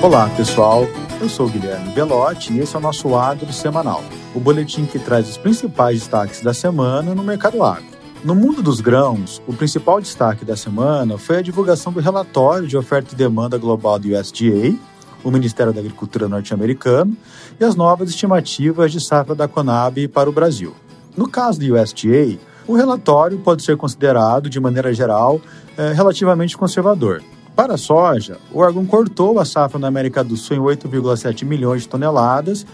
[0.00, 0.86] Olá, pessoal.
[1.20, 5.28] Eu sou Guilherme Belotti e esse é o nosso Agro Semanal, o boletim que traz
[5.28, 7.84] os principais destaques da semana no mercado agro.
[8.24, 12.76] No mundo dos grãos, o principal destaque da semana foi a divulgação do relatório de
[12.76, 14.78] oferta e demanda global do USDA,
[15.24, 17.16] o Ministério da Agricultura norte-americano,
[17.58, 20.76] e as novas estimativas de safra da Conab para o Brasil.
[21.16, 25.40] No caso do USDA, o relatório pode ser considerado, de maneira geral,
[25.76, 27.20] é, relativamente conservador.
[27.58, 31.82] Para a soja, o órgão cortou a safra na América do Sul em 8,7 milhões
[31.82, 32.64] de toneladas,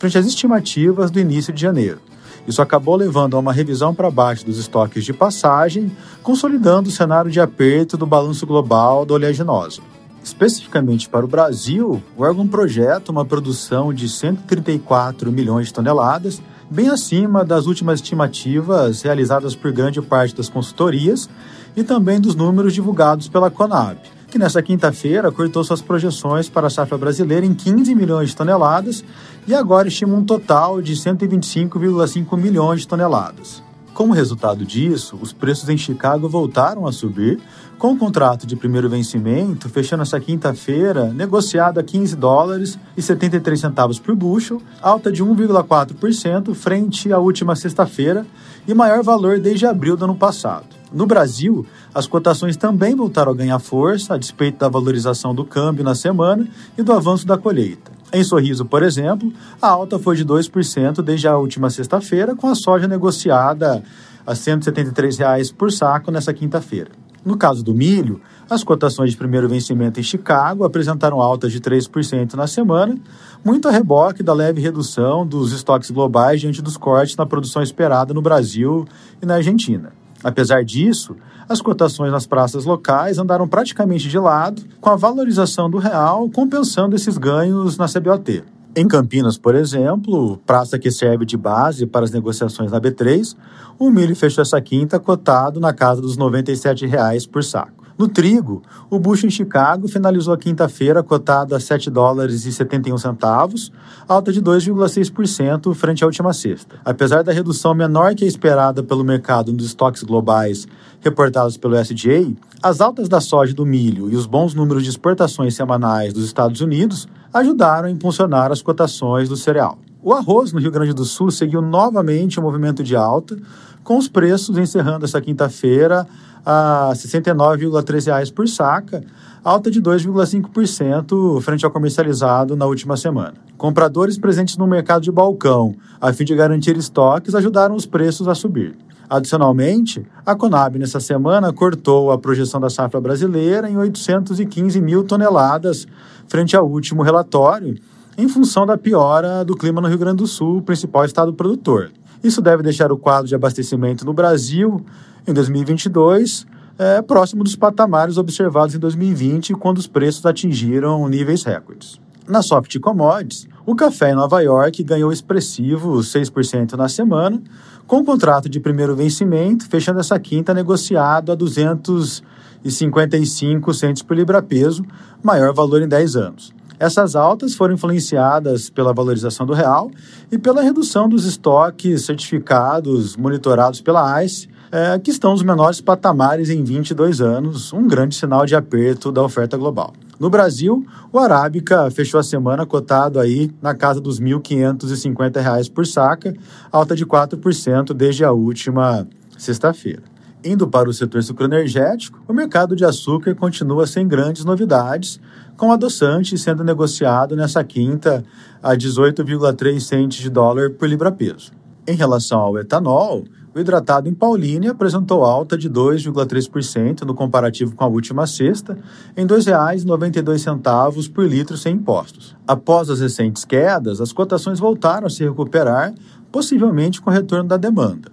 [0.00, 2.00] frente às estimativas do início de janeiro.
[2.44, 7.30] Isso acabou levando a uma revisão para baixo dos estoques de passagem, consolidando o cenário
[7.30, 9.80] de aperto do balanço global da oleaginosa.
[10.24, 16.88] Especificamente para o Brasil, o órgão projeta uma produção de 134 milhões de toneladas, bem
[16.88, 21.30] acima das últimas estimativas realizadas por grande parte das consultorias
[21.76, 24.00] e também dos números divulgados pela Conab
[24.32, 29.04] que nessa quinta-feira cortou suas projeções para a safra brasileira em 15 milhões de toneladas
[29.46, 33.62] e agora estima um total de 125,5 milhões de toneladas.
[33.92, 37.38] Como resultado disso, os preços em Chicago voltaram a subir,
[37.78, 43.60] com o contrato de primeiro vencimento fechando essa quinta-feira negociado a 15 dólares e 73
[43.60, 48.26] centavos por bushel, alta de 1,4% frente à última sexta-feira
[48.66, 50.81] e maior valor desde abril do ano passado.
[50.92, 55.82] No Brasil, as cotações também voltaram a ganhar força, a despeito da valorização do câmbio
[55.82, 57.90] na semana e do avanço da colheita.
[58.12, 62.54] Em Sorriso, por exemplo, a alta foi de 2% desde a última sexta-feira, com a
[62.54, 63.82] soja negociada
[64.26, 66.90] a 173 reais por saco nessa quinta-feira.
[67.24, 68.20] No caso do milho,
[68.50, 72.98] as cotações de primeiro vencimento em Chicago apresentaram altas de 3% na semana,
[73.42, 78.12] muito a reboque da leve redução dos estoques globais diante dos cortes na produção esperada
[78.12, 78.84] no Brasil
[79.22, 80.01] e na Argentina.
[80.22, 81.16] Apesar disso,
[81.48, 86.94] as cotações nas praças locais andaram praticamente de lado, com a valorização do real compensando
[86.94, 88.44] esses ganhos na CBOT.
[88.74, 93.36] Em Campinas, por exemplo, praça que serve de base para as negociações na B3,
[93.78, 97.81] o milho fechou essa quinta cotado na casa dos 97 reais por saco.
[98.02, 102.98] No trigo, o bucho em Chicago finalizou a quinta-feira cotado a 7 dólares e 71
[102.98, 103.70] centavos,
[104.08, 106.80] alta de 2,6% frente à última sexta.
[106.84, 110.66] Apesar da redução menor que a esperada pelo mercado nos estoques globais
[111.00, 114.90] reportados pelo SDA, as altas da soja e do milho e os bons números de
[114.90, 119.78] exportações semanais dos Estados Unidos ajudaram a impulsionar as cotações do cereal.
[120.04, 123.38] O arroz no Rio Grande do Sul seguiu novamente o movimento de alta,
[123.84, 126.08] com os preços encerrando essa quinta-feira
[126.44, 129.04] a R$ 69,13 por saca,
[129.44, 133.34] alta de 2,5% frente ao comercializado na última semana.
[133.56, 138.34] Compradores presentes no mercado de balcão, a fim de garantir estoques, ajudaram os preços a
[138.34, 138.76] subir.
[139.08, 145.86] Adicionalmente, a Conab nessa semana cortou a projeção da safra brasileira em 815 mil toneladas
[146.26, 147.76] frente ao último relatório,
[148.16, 151.90] em função da piora do clima no Rio Grande do Sul, principal estado produtor.
[152.22, 154.84] Isso deve deixar o quadro de abastecimento no Brasil
[155.26, 156.46] em 2022
[156.78, 162.00] é, próximo dos patamares observados em 2020, quando os preços atingiram níveis recordes.
[162.26, 167.42] Na soft commodities, o café em Nova York ganhou expressivo 6% na semana,
[167.86, 174.82] com o contrato de primeiro vencimento fechando essa quinta negociado a 255 centos por libra-peso,
[175.22, 176.54] maior valor em 10 anos.
[176.82, 179.88] Essas altas foram influenciadas pela valorização do real
[180.32, 186.50] e pela redução dos estoques certificados monitorados pela ICE, é, que estão os menores patamares
[186.50, 189.92] em 22 anos, um grande sinal de aperto da oferta global.
[190.18, 195.86] No Brasil, o Arábica fechou a semana cotado aí na casa dos R$ 1.550 por
[195.86, 196.34] saca,
[196.72, 199.06] alta de 4% desde a última
[199.38, 200.11] sexta-feira.
[200.44, 205.20] Indo para o setor sucroenergético, o mercado de açúcar continua sem grandes novidades,
[205.56, 208.24] com adoçante sendo negociado nessa quinta
[208.60, 211.52] a 18,3 centes de dólar por libra-peso.
[211.86, 217.84] Em relação ao etanol, o hidratado em Paulínia apresentou alta de 2,3% no comparativo com
[217.84, 218.76] a última sexta,
[219.16, 222.34] em R$ 2,92 por litro sem impostos.
[222.48, 225.94] Após as recentes quedas, as cotações voltaram a se recuperar,
[226.32, 228.10] possivelmente com retorno da demanda.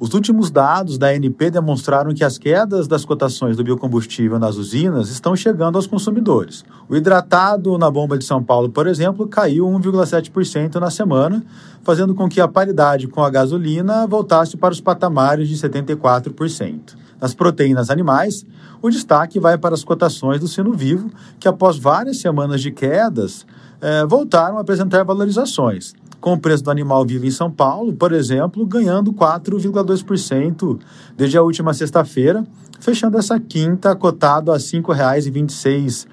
[0.00, 5.10] Os últimos dados da ANP demonstraram que as quedas das cotações do biocombustível nas usinas
[5.10, 6.64] estão chegando aos consumidores.
[6.88, 11.44] O hidratado na bomba de São Paulo, por exemplo, caiu 1,7% na semana,
[11.82, 16.96] fazendo com que a paridade com a gasolina voltasse para os patamares de 74%.
[17.20, 18.46] Nas proteínas animais,
[18.80, 23.44] o destaque vai para as cotações do sino vivo, que após várias semanas de quedas,
[23.82, 28.12] eh, voltaram a apresentar valorizações com o preço do animal vivo em São Paulo, por
[28.12, 30.78] exemplo, ganhando 4,2%
[31.16, 32.46] desde a última sexta-feira,
[32.78, 36.06] fechando essa quinta cotado a R$ 5,26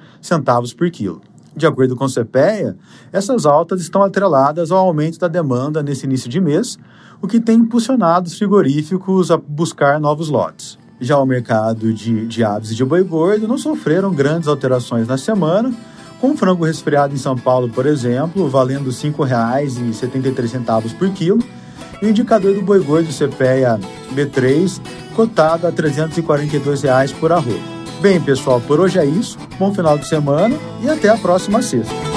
[0.76, 1.22] por quilo.
[1.56, 2.78] De acordo com o CPEA,
[3.12, 6.78] essas altas estão atreladas ao aumento da demanda nesse início de mês,
[7.20, 10.78] o que tem impulsionado os frigoríficos a buscar novos lotes.
[11.00, 15.18] Já o mercado de, de aves e de boi gordo não sofreram grandes alterações na
[15.18, 15.74] semana,
[16.20, 21.44] com frango resfriado em São Paulo, por exemplo, valendo R$ 5,73 por quilo,
[22.02, 23.80] e o indicador do boi gordo CPEA
[24.14, 24.80] B3
[25.16, 27.60] cotado a 342 reais por arroba.
[28.02, 29.38] Bem, pessoal, por hoje é isso.
[29.58, 32.17] Bom final de semana e até a próxima sexta.